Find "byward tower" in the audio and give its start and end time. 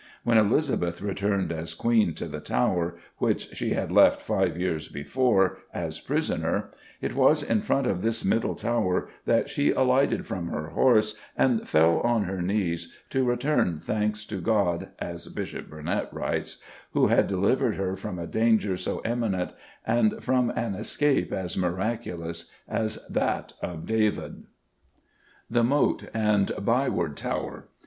26.57-27.67